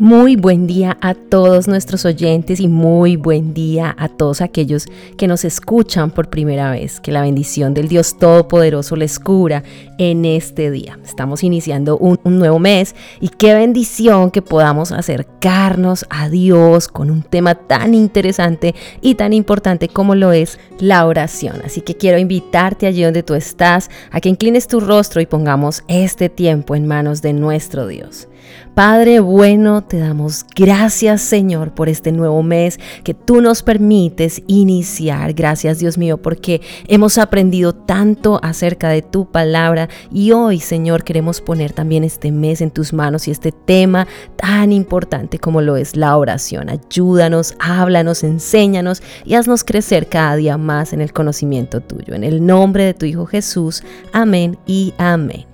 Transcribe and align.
Muy 0.00 0.34
buen 0.34 0.66
día 0.66 0.96
a 1.02 1.12
todos 1.12 1.68
nuestros 1.68 2.06
oyentes 2.06 2.58
y 2.58 2.68
muy 2.68 3.16
buen 3.16 3.52
día 3.52 3.94
a 3.98 4.08
todos 4.08 4.40
aquellos 4.40 4.86
que 5.18 5.26
nos 5.26 5.44
escuchan 5.44 6.10
por 6.10 6.30
primera 6.30 6.70
vez. 6.70 7.00
Que 7.00 7.12
la 7.12 7.20
bendición 7.20 7.74
del 7.74 7.88
Dios 7.88 8.16
Todopoderoso 8.16 8.96
les 8.96 9.18
cura 9.18 9.62
en 9.98 10.24
este 10.24 10.70
día. 10.70 10.98
Estamos 11.04 11.44
iniciando 11.44 11.98
un, 11.98 12.18
nuevo 12.24 12.58
mes 12.58 12.94
y 13.20 13.28
qué 13.28 13.52
bendición 13.52 14.30
que 14.30 14.40
podamos 14.40 14.90
acercarnos 14.90 16.06
a 16.08 16.30
Dios 16.30 16.88
con 16.88 17.10
un 17.10 17.22
tema 17.22 17.54
tan 17.54 17.92
interesante 17.92 18.74
y 19.02 19.16
tan 19.16 19.34
importante 19.34 19.88
como 19.88 20.14
lo 20.14 20.32
es 20.32 20.58
la 20.78 21.04
oración. 21.04 21.60
Así 21.62 21.82
que 21.82 21.98
quiero 21.98 22.16
invitarte 22.16 22.86
allí 22.86 23.02
donde 23.02 23.22
tú 23.22 23.34
estás 23.34 23.90
a 24.10 24.22
que 24.22 24.30
inclines 24.30 24.66
tu 24.66 24.80
rostro 24.80 25.20
y 25.20 25.26
pongamos 25.26 25.84
este 25.88 26.30
tiempo 26.30 26.74
en 26.74 26.86
manos 26.86 27.20
de 27.20 27.34
nuestro 27.34 27.86
Dios. 27.86 28.29
Padre 28.74 29.20
bueno, 29.20 29.82
te 29.82 29.98
damos 29.98 30.44
gracias 30.54 31.22
Señor 31.22 31.74
por 31.74 31.88
este 31.88 32.12
nuevo 32.12 32.42
mes 32.42 32.78
que 33.04 33.14
tú 33.14 33.40
nos 33.40 33.62
permites 33.62 34.42
iniciar. 34.46 35.34
Gracias 35.34 35.78
Dios 35.78 35.98
mío 35.98 36.22
porque 36.22 36.60
hemos 36.86 37.18
aprendido 37.18 37.74
tanto 37.74 38.40
acerca 38.42 38.88
de 38.88 39.02
tu 39.02 39.30
palabra 39.30 39.88
y 40.10 40.32
hoy 40.32 40.60
Señor 40.60 41.04
queremos 41.04 41.40
poner 41.40 41.72
también 41.72 42.04
este 42.04 42.32
mes 42.32 42.60
en 42.60 42.70
tus 42.70 42.92
manos 42.92 43.28
y 43.28 43.30
este 43.30 43.52
tema 43.52 44.06
tan 44.36 44.72
importante 44.72 45.38
como 45.38 45.60
lo 45.60 45.76
es 45.76 45.96
la 45.96 46.16
oración. 46.16 46.70
Ayúdanos, 46.70 47.54
háblanos, 47.58 48.24
enséñanos 48.24 49.02
y 49.24 49.34
haznos 49.34 49.64
crecer 49.64 50.06
cada 50.08 50.36
día 50.36 50.56
más 50.56 50.92
en 50.92 51.00
el 51.00 51.12
conocimiento 51.12 51.80
tuyo. 51.80 52.14
En 52.14 52.24
el 52.24 52.44
nombre 52.44 52.84
de 52.84 52.94
tu 52.94 53.06
Hijo 53.06 53.26
Jesús. 53.26 53.82
Amén 54.12 54.58
y 54.66 54.94
amén. 54.98 55.49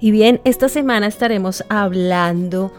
Y 0.00 0.10
bien, 0.10 0.40
esta 0.44 0.68
semana 0.68 1.06
estaremos 1.06 1.64
hablando 1.68 2.72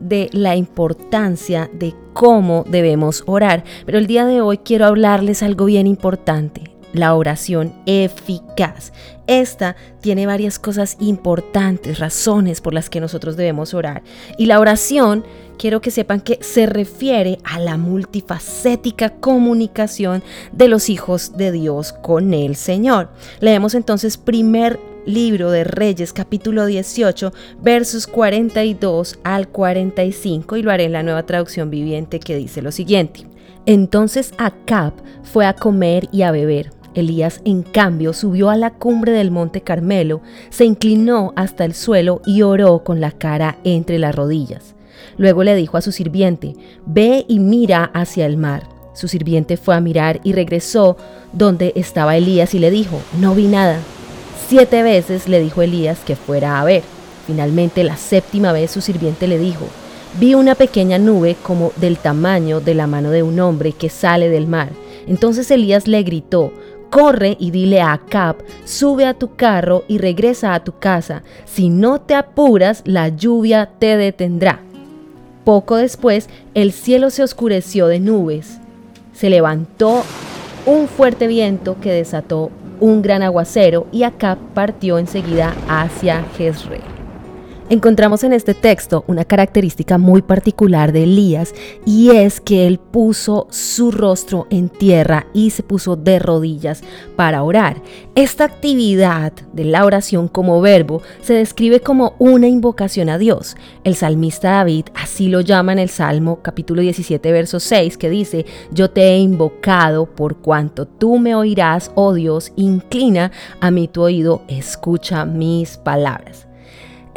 de 0.00 0.28
la 0.32 0.56
importancia 0.56 1.70
de 1.72 1.94
cómo 2.12 2.64
debemos 2.68 3.24
orar, 3.26 3.64
pero 3.86 3.98
el 3.98 4.06
día 4.06 4.24
de 4.26 4.40
hoy 4.40 4.58
quiero 4.58 4.86
hablarles 4.86 5.42
algo 5.42 5.64
bien 5.64 5.86
importante, 5.86 6.70
la 6.92 7.14
oración 7.14 7.74
eficaz. 7.86 8.92
Esta 9.26 9.76
tiene 10.00 10.26
varias 10.26 10.58
cosas 10.58 10.96
importantes, 11.00 11.98
razones 11.98 12.60
por 12.60 12.74
las 12.74 12.88
que 12.90 13.00
nosotros 13.00 13.36
debemos 13.36 13.74
orar. 13.74 14.02
Y 14.38 14.46
la 14.46 14.60
oración, 14.60 15.24
quiero 15.58 15.80
que 15.80 15.90
sepan 15.90 16.20
que 16.20 16.38
se 16.40 16.66
refiere 16.66 17.38
a 17.44 17.58
la 17.58 17.76
multifacética 17.76 19.10
comunicación 19.10 20.22
de 20.52 20.68
los 20.68 20.88
hijos 20.88 21.36
de 21.36 21.52
Dios 21.52 21.92
con 21.92 22.32
el 22.32 22.56
Señor. 22.56 23.10
Leemos 23.40 23.74
entonces 23.74 24.16
primer 24.16 24.80
libro 25.08 25.50
de 25.50 25.64
Reyes 25.64 26.12
capítulo 26.12 26.66
18 26.66 27.32
versos 27.62 28.06
42 28.06 29.18
al 29.24 29.48
45 29.48 30.56
y 30.56 30.62
lo 30.62 30.70
haré 30.70 30.84
en 30.84 30.92
la 30.92 31.02
nueva 31.02 31.24
traducción 31.24 31.70
viviente 31.70 32.20
que 32.20 32.36
dice 32.36 32.60
lo 32.60 32.70
siguiente. 32.70 33.26
Entonces 33.64 34.32
Acab 34.38 34.92
fue 35.22 35.46
a 35.46 35.54
comer 35.54 36.08
y 36.12 36.22
a 36.22 36.30
beber. 36.30 36.70
Elías, 36.94 37.40
en 37.44 37.62
cambio, 37.62 38.12
subió 38.12 38.50
a 38.50 38.56
la 38.56 38.74
cumbre 38.74 39.12
del 39.12 39.30
monte 39.30 39.60
Carmelo, 39.60 40.20
se 40.50 40.64
inclinó 40.64 41.32
hasta 41.36 41.64
el 41.64 41.74
suelo 41.74 42.20
y 42.26 42.42
oró 42.42 42.82
con 42.82 43.00
la 43.00 43.12
cara 43.12 43.58
entre 43.64 43.98
las 43.98 44.14
rodillas. 44.14 44.74
Luego 45.16 45.44
le 45.44 45.54
dijo 45.54 45.76
a 45.76 45.82
su 45.82 45.92
sirviente, 45.92 46.54
Ve 46.86 47.24
y 47.28 47.38
mira 47.38 47.84
hacia 47.94 48.26
el 48.26 48.36
mar. 48.36 48.68
Su 48.94 49.06
sirviente 49.06 49.56
fue 49.56 49.76
a 49.76 49.80
mirar 49.80 50.20
y 50.24 50.32
regresó 50.32 50.96
donde 51.32 51.72
estaba 51.76 52.16
Elías 52.16 52.54
y 52.54 52.58
le 52.58 52.70
dijo, 52.70 53.00
No 53.20 53.34
vi 53.34 53.46
nada. 53.46 53.78
Siete 54.48 54.82
veces 54.82 55.28
le 55.28 55.40
dijo 55.40 55.60
Elías 55.60 55.98
que 56.06 56.16
fuera 56.16 56.58
a 56.58 56.64
ver. 56.64 56.82
Finalmente, 57.26 57.84
la 57.84 57.98
séptima 57.98 58.50
vez 58.50 58.70
su 58.70 58.80
sirviente 58.80 59.28
le 59.28 59.38
dijo, 59.38 59.66
vi 60.18 60.32
una 60.32 60.54
pequeña 60.54 60.98
nube 60.98 61.36
como 61.42 61.70
del 61.76 61.98
tamaño 61.98 62.60
de 62.60 62.74
la 62.74 62.86
mano 62.86 63.10
de 63.10 63.22
un 63.22 63.38
hombre 63.40 63.72
que 63.72 63.90
sale 63.90 64.30
del 64.30 64.46
mar. 64.46 64.70
Entonces 65.06 65.50
Elías 65.50 65.86
le 65.86 66.02
gritó, 66.02 66.50
corre 66.88 67.36
y 67.38 67.50
dile 67.50 67.82
a 67.82 67.92
Acab, 67.92 68.36
sube 68.64 69.04
a 69.04 69.12
tu 69.12 69.36
carro 69.36 69.84
y 69.86 69.98
regresa 69.98 70.54
a 70.54 70.64
tu 70.64 70.78
casa. 70.78 71.22
Si 71.44 71.68
no 71.68 72.00
te 72.00 72.14
apuras, 72.14 72.80
la 72.86 73.10
lluvia 73.10 73.68
te 73.78 73.98
detendrá. 73.98 74.60
Poco 75.44 75.76
después, 75.76 76.30
el 76.54 76.72
cielo 76.72 77.10
se 77.10 77.22
oscureció 77.22 77.86
de 77.86 78.00
nubes. 78.00 78.60
Se 79.12 79.28
levantó 79.28 80.04
un 80.64 80.88
fuerte 80.88 81.26
viento 81.26 81.76
que 81.82 81.92
desató 81.92 82.50
un 82.80 83.02
gran 83.02 83.22
aguacero 83.22 83.86
y 83.92 84.02
Acab 84.02 84.38
partió 84.54 84.98
enseguida 84.98 85.54
hacia 85.68 86.24
Jezreel. 86.36 86.97
Encontramos 87.70 88.24
en 88.24 88.32
este 88.32 88.54
texto 88.54 89.04
una 89.08 89.26
característica 89.26 89.98
muy 89.98 90.22
particular 90.22 90.90
de 90.90 91.02
Elías 91.02 91.52
y 91.84 92.12
es 92.12 92.40
que 92.40 92.66
él 92.66 92.78
puso 92.78 93.46
su 93.50 93.90
rostro 93.90 94.46
en 94.48 94.70
tierra 94.70 95.26
y 95.34 95.50
se 95.50 95.62
puso 95.62 95.94
de 95.94 96.18
rodillas 96.18 96.82
para 97.14 97.42
orar. 97.42 97.82
Esta 98.14 98.44
actividad 98.44 99.34
de 99.52 99.66
la 99.66 99.84
oración 99.84 100.28
como 100.28 100.62
verbo 100.62 101.02
se 101.20 101.34
describe 101.34 101.80
como 101.80 102.14
una 102.18 102.48
invocación 102.48 103.10
a 103.10 103.18
Dios. 103.18 103.54
El 103.84 103.96
salmista 103.96 104.52
David 104.52 104.86
así 104.94 105.28
lo 105.28 105.42
llama 105.42 105.72
en 105.72 105.78
el 105.78 105.90
Salmo 105.90 106.40
capítulo 106.40 106.80
17 106.80 107.32
verso 107.32 107.60
6 107.60 107.98
que 107.98 108.08
dice, 108.08 108.46
yo 108.70 108.88
te 108.88 109.02
he 109.10 109.18
invocado 109.18 110.06
por 110.06 110.38
cuanto 110.38 110.86
tú 110.88 111.18
me 111.18 111.34
oirás, 111.34 111.92
oh 111.96 112.14
Dios, 112.14 112.50
inclina 112.56 113.30
a 113.60 113.70
mí 113.70 113.88
tu 113.88 114.00
oído, 114.00 114.40
escucha 114.48 115.26
mis 115.26 115.76
palabras. 115.76 116.47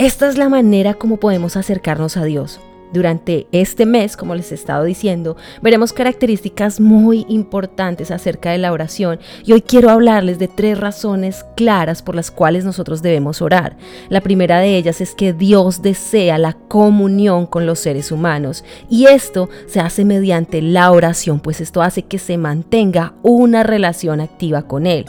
Esta 0.01 0.27
es 0.29 0.35
la 0.35 0.49
manera 0.49 0.95
como 0.95 1.17
podemos 1.17 1.55
acercarnos 1.55 2.17
a 2.17 2.23
Dios. 2.23 2.59
Durante 2.93 3.47
este 3.51 3.85
mes, 3.85 4.17
como 4.17 4.35
les 4.35 4.51
he 4.51 4.55
estado 4.55 4.83
diciendo, 4.83 5.37
veremos 5.61 5.93
características 5.93 6.79
muy 6.79 7.25
importantes 7.29 8.11
acerca 8.11 8.51
de 8.51 8.57
la 8.57 8.71
oración 8.71 9.19
y 9.45 9.53
hoy 9.53 9.61
quiero 9.61 9.89
hablarles 9.89 10.39
de 10.39 10.47
tres 10.47 10.77
razones 10.77 11.45
claras 11.55 12.01
por 12.01 12.15
las 12.15 12.31
cuales 12.31 12.65
nosotros 12.65 13.01
debemos 13.01 13.41
orar. 13.41 13.77
La 14.09 14.21
primera 14.21 14.59
de 14.59 14.75
ellas 14.75 15.01
es 15.01 15.15
que 15.15 15.33
Dios 15.33 15.81
desea 15.81 16.37
la 16.37 16.53
comunión 16.53 17.45
con 17.45 17.65
los 17.65 17.79
seres 17.79 18.11
humanos 18.11 18.63
y 18.89 19.05
esto 19.05 19.49
se 19.67 19.79
hace 19.79 20.05
mediante 20.05 20.61
la 20.61 20.91
oración, 20.91 21.39
pues 21.39 21.61
esto 21.61 21.81
hace 21.81 22.03
que 22.03 22.19
se 22.19 22.37
mantenga 22.37 23.13
una 23.23 23.63
relación 23.63 24.21
activa 24.21 24.63
con 24.63 24.85
Él. 24.85 25.05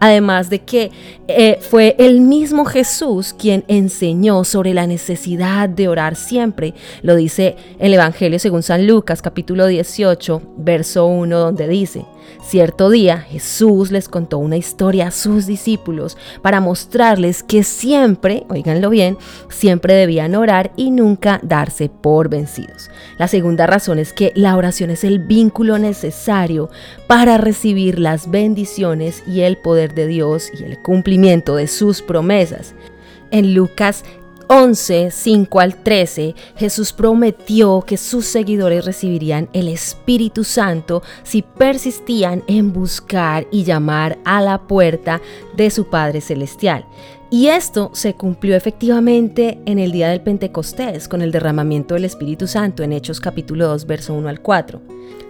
Además 0.00 0.50
de 0.50 0.60
que 0.60 0.90
eh, 1.28 1.58
fue 1.60 1.96
el 1.98 2.20
mismo 2.20 2.64
Jesús 2.64 3.32
quien 3.32 3.64
enseñó 3.68 4.44
sobre 4.44 4.74
la 4.74 4.86
necesidad 4.86 5.68
de 5.68 5.88
orar 5.88 6.16
siempre. 6.16 6.74
Lo 7.02 7.16
dice 7.22 7.56
el 7.78 7.94
Evangelio 7.94 8.38
según 8.38 8.62
San 8.62 8.86
Lucas 8.86 9.22
capítulo 9.22 9.66
18, 9.66 10.42
verso 10.58 11.06
1, 11.06 11.38
donde 11.38 11.68
dice, 11.68 12.04
Cierto 12.42 12.90
día 12.90 13.18
Jesús 13.18 13.92
les 13.92 14.08
contó 14.08 14.38
una 14.38 14.56
historia 14.56 15.08
a 15.08 15.10
sus 15.10 15.46
discípulos 15.46 16.16
para 16.42 16.60
mostrarles 16.60 17.42
que 17.42 17.62
siempre, 17.62 18.44
oíganlo 18.48 18.90
bien, 18.90 19.16
siempre 19.48 19.94
debían 19.94 20.34
orar 20.34 20.72
y 20.76 20.90
nunca 20.90 21.40
darse 21.42 21.88
por 21.88 22.28
vencidos. 22.28 22.90
La 23.18 23.28
segunda 23.28 23.66
razón 23.66 23.98
es 23.98 24.12
que 24.12 24.32
la 24.34 24.56
oración 24.56 24.90
es 24.90 25.04
el 25.04 25.20
vínculo 25.20 25.78
necesario 25.78 26.68
para 27.06 27.38
recibir 27.38 27.98
las 27.98 28.30
bendiciones 28.30 29.22
y 29.26 29.42
el 29.42 29.56
poder 29.58 29.94
de 29.94 30.08
Dios 30.08 30.50
y 30.58 30.64
el 30.64 30.82
cumplimiento 30.82 31.56
de 31.56 31.68
sus 31.68 32.02
promesas. 32.02 32.74
En 33.30 33.54
Lucas 33.54 34.04
11, 34.48 35.10
5 35.10 35.60
al 35.60 35.82
13, 35.82 36.34
Jesús 36.56 36.92
prometió 36.92 37.82
que 37.82 37.96
sus 37.96 38.26
seguidores 38.26 38.84
recibirían 38.84 39.48
el 39.52 39.68
Espíritu 39.68 40.44
Santo 40.44 41.02
si 41.22 41.42
persistían 41.42 42.44
en 42.46 42.72
buscar 42.72 43.46
y 43.50 43.64
llamar 43.64 44.18
a 44.24 44.40
la 44.40 44.66
puerta 44.66 45.20
de 45.56 45.70
su 45.70 45.86
Padre 45.86 46.20
Celestial. 46.20 46.86
Y 47.30 47.48
esto 47.48 47.90
se 47.94 48.14
cumplió 48.14 48.54
efectivamente 48.54 49.58
en 49.64 49.78
el 49.78 49.90
día 49.90 50.10
del 50.10 50.20
Pentecostés 50.20 51.08
con 51.08 51.22
el 51.22 51.32
derramamiento 51.32 51.94
del 51.94 52.04
Espíritu 52.04 52.46
Santo 52.46 52.82
en 52.82 52.92
Hechos 52.92 53.20
capítulo 53.20 53.68
2, 53.68 53.86
verso 53.86 54.12
1 54.14 54.28
al 54.28 54.40
4 54.40 54.82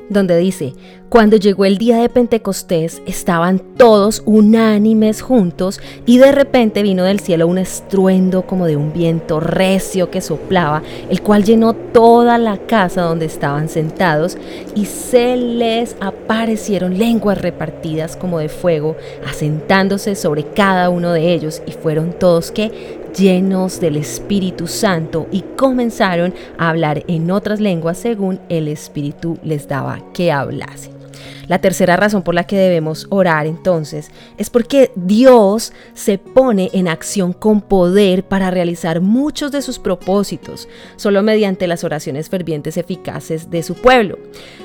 donde 0.08 0.36
dice, 0.38 0.74
cuando 1.08 1.36
llegó 1.36 1.66
el 1.66 1.76
día 1.76 1.98
de 1.98 2.08
Pentecostés 2.08 3.02
estaban 3.06 3.58
todos 3.76 4.22
unánimes 4.24 5.20
juntos 5.20 5.78
y 6.06 6.16
de 6.16 6.32
repente 6.32 6.82
vino 6.82 7.04
del 7.04 7.20
cielo 7.20 7.46
un 7.46 7.58
estruendo 7.58 8.46
como 8.46 8.64
de 8.64 8.76
un 8.76 8.94
viento 8.94 9.38
recio 9.38 10.10
que 10.10 10.22
soplaba, 10.22 10.82
el 11.10 11.20
cual 11.20 11.44
llenó 11.44 11.74
toda 11.74 12.38
la 12.38 12.56
casa 12.56 13.02
donde 13.02 13.26
estaban 13.26 13.68
sentados 13.68 14.38
y 14.74 14.86
se 14.86 15.36
les 15.36 15.96
aparecieron 16.00 16.96
lenguas 16.98 17.42
repartidas 17.42 18.16
como 18.16 18.38
de 18.38 18.48
fuego, 18.48 18.96
asentándose 19.28 20.14
sobre 20.14 20.44
cada 20.44 20.88
uno 20.88 21.12
de 21.12 21.34
ellos 21.34 21.62
y 21.66 21.72
fueron 21.72 22.14
todos 22.18 22.50
que 22.50 23.01
llenos 23.16 23.80
del 23.80 23.96
Espíritu 23.96 24.66
Santo 24.66 25.26
y 25.30 25.42
comenzaron 25.56 26.34
a 26.58 26.70
hablar 26.70 27.04
en 27.08 27.30
otras 27.30 27.60
lenguas 27.60 27.98
según 27.98 28.40
el 28.48 28.68
Espíritu 28.68 29.38
les 29.42 29.68
daba 29.68 30.00
que 30.12 30.32
hablase. 30.32 31.01
La 31.48 31.60
tercera 31.60 31.96
razón 31.96 32.22
por 32.22 32.34
la 32.34 32.44
que 32.44 32.56
debemos 32.56 33.06
orar 33.10 33.46
entonces 33.46 34.10
es 34.38 34.50
porque 34.50 34.92
Dios 34.94 35.72
se 35.94 36.18
pone 36.18 36.70
en 36.72 36.88
acción 36.88 37.32
con 37.32 37.60
poder 37.60 38.24
para 38.24 38.50
realizar 38.50 39.00
muchos 39.00 39.52
de 39.52 39.62
sus 39.62 39.78
propósitos, 39.78 40.68
solo 40.96 41.22
mediante 41.22 41.66
las 41.66 41.84
oraciones 41.84 42.28
fervientes 42.28 42.76
eficaces 42.76 43.50
de 43.50 43.62
su 43.62 43.74
pueblo, 43.74 44.18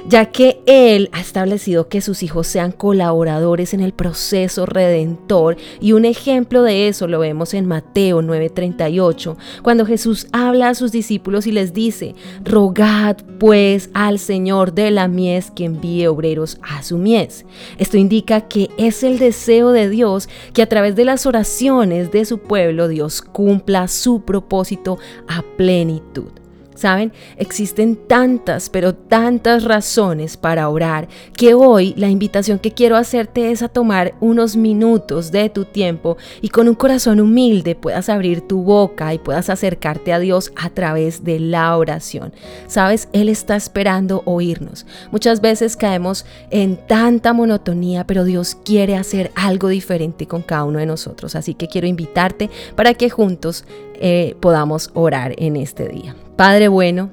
ya 0.07 0.25
que 0.27 0.61
Él 0.65 1.09
ha 1.11 1.21
establecido 1.21 1.89
que 1.89 2.01
sus 2.01 2.23
hijos 2.23 2.47
sean 2.47 2.71
colaboradores 2.71 3.73
en 3.73 3.81
el 3.81 3.93
proceso 3.93 4.65
redentor. 4.65 5.57
Y 5.79 5.91
un 5.91 6.05
ejemplo 6.05 6.63
de 6.63 6.87
eso 6.87 7.07
lo 7.07 7.19
vemos 7.19 7.53
en 7.53 7.65
Mateo 7.65 8.21
9:38, 8.21 9.37
cuando 9.63 9.85
Jesús 9.85 10.27
habla 10.31 10.69
a 10.69 10.75
sus 10.75 10.91
discípulos 10.91 11.47
y 11.47 11.51
les 11.51 11.73
dice, 11.73 12.15
rogad 12.43 13.17
pues 13.39 13.89
al 13.93 14.19
Señor 14.19 14.73
de 14.73 14.91
la 14.91 15.07
mies 15.07 15.51
que 15.51 15.65
envíe 15.65 16.07
obreros 16.07 16.46
a 16.61 16.83
su 16.83 16.97
mies. 16.97 17.45
Esto 17.77 17.97
indica 17.97 18.41
que 18.41 18.69
es 18.77 19.03
el 19.03 19.19
deseo 19.19 19.71
de 19.71 19.89
Dios 19.89 20.29
que 20.53 20.61
a 20.61 20.69
través 20.69 20.95
de 20.95 21.05
las 21.05 21.25
oraciones 21.25 22.11
de 22.11 22.25
su 22.25 22.39
pueblo 22.39 22.87
Dios 22.87 23.21
cumpla 23.21 23.87
su 23.87 24.21
propósito 24.21 24.97
a 25.27 25.43
plenitud. 25.57 26.46
Saben, 26.77 27.11
existen 27.37 27.95
tantas, 27.95 28.69
pero 28.69 28.93
tantas 28.93 29.63
razones 29.63 30.37
para 30.37 30.69
orar 30.69 31.07
que 31.35 31.55
hoy 31.55 31.95
la 31.97 32.07
invitación 32.07 32.59
que 32.59 32.71
quiero 32.71 32.95
hacerte 32.97 33.49
es 33.49 33.63
a 33.63 33.67
tomar 33.67 34.13
unos 34.19 34.55
minutos 34.55 35.31
de 35.31 35.49
tu 35.49 35.65
tiempo 35.65 36.17
y 36.39 36.49
con 36.49 36.67
un 36.67 36.75
corazón 36.75 37.19
humilde 37.19 37.73
puedas 37.73 38.09
abrir 38.09 38.41
tu 38.41 38.61
boca 38.61 39.11
y 39.15 39.17
puedas 39.17 39.49
acercarte 39.49 40.13
a 40.13 40.19
Dios 40.19 40.53
a 40.55 40.69
través 40.69 41.23
de 41.23 41.39
la 41.39 41.75
oración. 41.75 42.31
Sabes, 42.67 43.09
Él 43.11 43.29
está 43.29 43.55
esperando 43.55 44.21
oírnos. 44.25 44.85
Muchas 45.11 45.41
veces 45.41 45.77
caemos 45.77 46.27
en 46.51 46.77
tanta 46.77 47.33
monotonía, 47.33 48.05
pero 48.05 48.23
Dios 48.23 48.55
quiere 48.63 48.97
hacer 48.97 49.31
algo 49.33 49.69
diferente 49.69 50.27
con 50.27 50.43
cada 50.43 50.65
uno 50.65 50.77
de 50.77 50.85
nosotros. 50.85 51.35
Así 51.35 51.55
que 51.55 51.67
quiero 51.67 51.87
invitarte 51.87 52.51
para 52.75 52.93
que 52.93 53.09
juntos 53.09 53.65
eh, 53.99 54.35
podamos 54.39 54.91
orar 54.93 55.33
en 55.37 55.55
este 55.55 55.87
día. 55.87 56.15
Padre 56.37 56.67
bueno, 56.67 57.09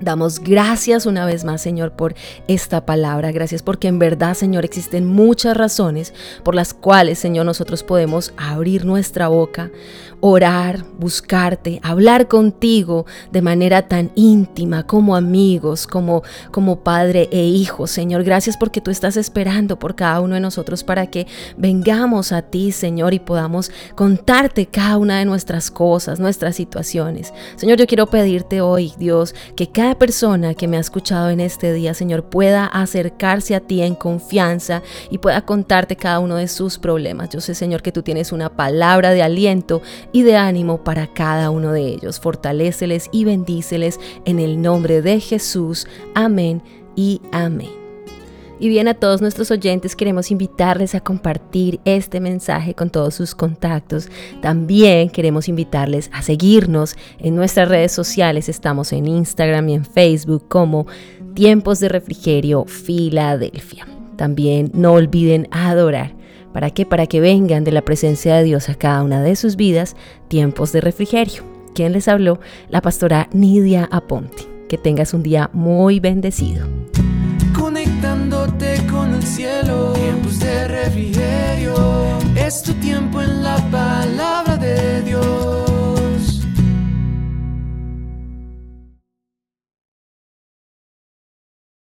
Damos 0.00 0.40
gracias 0.40 1.06
una 1.06 1.24
vez 1.24 1.44
más, 1.44 1.62
Señor, 1.62 1.92
por 1.92 2.14
esta 2.48 2.84
palabra. 2.84 3.32
Gracias 3.32 3.62
porque 3.62 3.88
en 3.88 3.98
verdad, 3.98 4.34
Señor, 4.34 4.64
existen 4.66 5.06
muchas 5.06 5.56
razones 5.56 6.12
por 6.42 6.54
las 6.54 6.74
cuales, 6.74 7.18
Señor, 7.18 7.46
nosotros 7.46 7.82
podemos 7.82 8.34
abrir 8.36 8.84
nuestra 8.84 9.28
boca, 9.28 9.70
orar, 10.20 10.84
buscarte, 10.98 11.80
hablar 11.82 12.28
contigo 12.28 13.06
de 13.30 13.40
manera 13.40 13.88
tan 13.88 14.10
íntima 14.16 14.86
como 14.86 15.16
amigos, 15.16 15.86
como, 15.86 16.22
como 16.50 16.80
padre 16.80 17.28
e 17.32 17.44
hijo. 17.44 17.86
Señor, 17.86 18.22
gracias 18.22 18.56
porque 18.58 18.82
tú 18.82 18.90
estás 18.90 19.16
esperando 19.16 19.78
por 19.78 19.94
cada 19.94 20.20
uno 20.20 20.34
de 20.34 20.40
nosotros 20.40 20.84
para 20.84 21.06
que 21.06 21.26
vengamos 21.56 22.32
a 22.32 22.42
ti, 22.42 22.72
Señor, 22.72 23.14
y 23.14 23.18
podamos 23.18 23.70
contarte 23.94 24.66
cada 24.66 24.98
una 24.98 25.18
de 25.18 25.24
nuestras 25.24 25.70
cosas, 25.70 26.20
nuestras 26.20 26.56
situaciones. 26.56 27.32
Señor, 27.56 27.78
yo 27.78 27.86
quiero 27.86 28.06
pedirte 28.08 28.60
hoy, 28.60 28.92
Dios, 28.98 29.34
que 29.54 29.70
cada 29.70 29.85
persona 29.94 30.54
que 30.54 30.68
me 30.68 30.76
ha 30.76 30.80
escuchado 30.80 31.30
en 31.30 31.40
este 31.40 31.72
día, 31.72 31.94
Señor, 31.94 32.24
pueda 32.24 32.66
acercarse 32.66 33.54
a 33.54 33.60
ti 33.60 33.82
en 33.82 33.94
confianza 33.94 34.82
y 35.10 35.18
pueda 35.18 35.42
contarte 35.42 35.96
cada 35.96 36.18
uno 36.18 36.36
de 36.36 36.48
sus 36.48 36.78
problemas. 36.78 37.30
Yo 37.30 37.40
sé, 37.40 37.54
Señor, 37.54 37.82
que 37.82 37.92
tú 37.92 38.02
tienes 38.02 38.32
una 38.32 38.50
palabra 38.56 39.12
de 39.12 39.22
aliento 39.22 39.82
y 40.12 40.22
de 40.22 40.36
ánimo 40.36 40.84
para 40.84 41.06
cada 41.06 41.50
uno 41.50 41.72
de 41.72 41.86
ellos. 41.86 42.20
Fortaléceles 42.20 43.08
y 43.12 43.24
bendíceles 43.24 44.00
en 44.24 44.40
el 44.40 44.60
nombre 44.60 45.02
de 45.02 45.20
Jesús. 45.20 45.86
Amén 46.14 46.62
y 46.94 47.20
amén. 47.32 47.85
Y 48.58 48.70
bien 48.70 48.88
a 48.88 48.94
todos 48.94 49.20
nuestros 49.20 49.50
oyentes 49.50 49.94
queremos 49.94 50.30
invitarles 50.30 50.94
a 50.94 51.00
compartir 51.00 51.78
este 51.84 52.20
mensaje 52.20 52.74
con 52.74 52.88
todos 52.88 53.14
sus 53.14 53.34
contactos. 53.34 54.08
También 54.40 55.10
queremos 55.10 55.48
invitarles 55.48 56.10
a 56.12 56.22
seguirnos 56.22 56.96
en 57.18 57.36
nuestras 57.36 57.68
redes 57.68 57.92
sociales. 57.92 58.48
Estamos 58.48 58.94
en 58.94 59.06
Instagram 59.06 59.68
y 59.68 59.74
en 59.74 59.84
Facebook 59.84 60.48
como 60.48 60.86
Tiempos 61.34 61.80
de 61.80 61.90
Refrigerio 61.90 62.64
Filadelfia. 62.64 63.86
También 64.16 64.70
no 64.72 64.94
olviden 64.94 65.48
adorar. 65.50 66.14
¿Para 66.54 66.70
qué? 66.70 66.86
Para 66.86 67.06
que 67.06 67.20
vengan 67.20 67.64
de 67.64 67.72
la 67.72 67.82
presencia 67.82 68.36
de 68.36 68.44
Dios 68.44 68.70
a 68.70 68.74
cada 68.74 69.02
una 69.02 69.22
de 69.22 69.36
sus 69.36 69.56
vidas 69.56 69.94
tiempos 70.28 70.72
de 70.72 70.80
refrigerio. 70.80 71.42
¿Quién 71.74 71.92
les 71.92 72.08
habló? 72.08 72.40
La 72.70 72.80
pastora 72.80 73.28
Nidia 73.34 73.86
Aponte. 73.92 74.44
Que 74.66 74.78
tengas 74.78 75.12
un 75.12 75.22
día 75.22 75.50
muy 75.52 76.00
bendecido 76.00 76.66
cielo. 79.36 79.92
Tiempos 79.92 80.38
de 80.38 80.68
refrigerio, 80.68 81.74
es 82.34 82.62
tu 82.62 82.72
tiempo 82.74 83.20
en 83.20 83.42
la 83.42 83.56
paz. 83.70 83.95